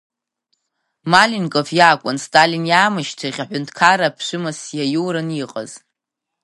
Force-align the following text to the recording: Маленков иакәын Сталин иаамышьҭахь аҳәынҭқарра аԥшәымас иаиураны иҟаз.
Маленков 1.11 1.67
иакәын 1.79 2.17
Сталин 2.23 2.63
иаамышьҭахь 2.71 3.39
аҳәынҭқарра 3.43 4.07
аԥшәымас 4.09 4.59
иаиураны 4.77 5.35
иҟаз. 5.43 5.71